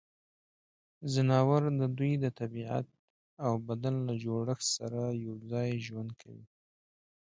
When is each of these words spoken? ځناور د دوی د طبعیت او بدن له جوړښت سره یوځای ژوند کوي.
ځناور 1.13 1.63
د 1.79 1.81
دوی 1.97 2.13
د 2.23 2.25
طبعیت 2.39 2.87
او 3.45 3.53
بدن 3.67 3.95
له 4.07 4.13
جوړښت 4.23 4.65
سره 4.77 5.01
یوځای 5.27 5.69
ژوند 5.87 6.11
کوي. 6.21 6.45